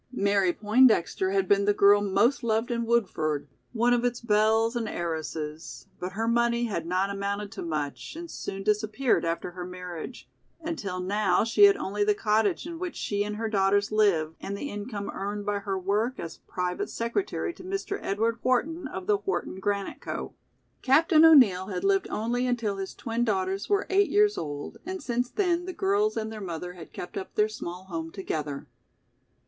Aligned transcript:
Mary 0.17 0.51
Poindexter 0.51 1.29
had 1.29 1.47
been 1.47 1.65
the 1.65 1.75
girl 1.75 2.01
most 2.01 2.43
loved 2.43 2.71
in 2.71 2.87
Woodford, 2.87 3.47
one 3.71 3.93
of 3.93 4.03
its 4.03 4.19
belles 4.19 4.75
and 4.75 4.89
heiresses, 4.89 5.85
but 5.99 6.13
her 6.13 6.27
money 6.27 6.65
had 6.65 6.87
not 6.87 7.11
amounted 7.11 7.51
to 7.51 7.61
much 7.61 8.15
and 8.15 8.31
soon 8.31 8.63
disappeared 8.63 9.23
after 9.23 9.51
her 9.51 9.63
marriage, 9.63 10.27
until 10.59 10.99
now 10.99 11.43
she 11.43 11.65
had 11.65 11.77
only 11.77 12.03
the 12.03 12.15
cottage 12.15 12.65
in 12.65 12.79
which 12.79 12.95
she 12.95 13.23
and 13.23 13.35
her 13.35 13.47
daughters 13.47 13.91
lived 13.91 14.35
and 14.41 14.57
the 14.57 14.71
income 14.71 15.07
earned 15.13 15.45
by 15.45 15.59
her 15.59 15.77
work 15.77 16.19
as 16.19 16.39
private 16.47 16.89
secretary 16.89 17.53
to 17.53 17.63
Mr. 17.63 17.99
Edward 18.01 18.39
Wharton 18.43 18.87
of 18.87 19.05
"The 19.05 19.17
Wharton 19.17 19.59
Granite 19.59 20.01
Co." 20.01 20.33
Captain 20.81 21.23
O'Neill 21.23 21.67
had 21.67 21.83
lived 21.83 22.07
only 22.09 22.47
until 22.47 22.77
his 22.77 22.95
twin 22.95 23.23
daughters 23.23 23.69
were 23.69 23.85
eight 23.91 24.09
years 24.09 24.35
old 24.35 24.77
and 24.83 24.99
since 25.03 25.29
then 25.29 25.65
the 25.65 25.73
girls 25.73 26.17
and 26.17 26.31
their 26.31 26.41
mother 26.41 26.73
had 26.73 26.91
kept 26.91 27.17
up 27.19 27.35
their 27.35 27.47
small 27.47 27.83
home 27.83 28.09
together. 28.09 28.65